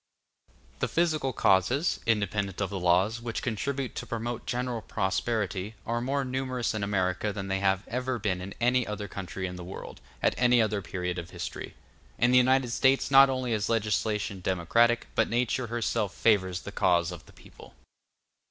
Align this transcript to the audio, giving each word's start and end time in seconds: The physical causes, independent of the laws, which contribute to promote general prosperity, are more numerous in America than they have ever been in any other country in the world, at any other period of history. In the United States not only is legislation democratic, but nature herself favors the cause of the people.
The 0.79 0.87
physical 0.87 1.31
causes, 1.31 1.99
independent 2.07 2.59
of 2.59 2.71
the 2.71 2.79
laws, 2.79 3.21
which 3.21 3.43
contribute 3.43 3.93
to 3.93 4.07
promote 4.07 4.47
general 4.47 4.81
prosperity, 4.81 5.75
are 5.85 6.01
more 6.01 6.25
numerous 6.25 6.73
in 6.73 6.83
America 6.83 7.31
than 7.31 7.49
they 7.49 7.59
have 7.59 7.87
ever 7.87 8.17
been 8.17 8.41
in 8.41 8.55
any 8.59 8.87
other 8.87 9.07
country 9.07 9.45
in 9.45 9.57
the 9.57 9.63
world, 9.63 10.01
at 10.23 10.33
any 10.39 10.59
other 10.59 10.81
period 10.81 11.19
of 11.19 11.29
history. 11.29 11.75
In 12.17 12.31
the 12.31 12.37
United 12.39 12.71
States 12.71 13.11
not 13.11 13.29
only 13.29 13.53
is 13.53 13.69
legislation 13.69 14.39
democratic, 14.41 15.05
but 15.13 15.29
nature 15.29 15.67
herself 15.67 16.15
favors 16.15 16.61
the 16.61 16.71
cause 16.71 17.11
of 17.11 17.27
the 17.27 17.33
people. 17.33 17.75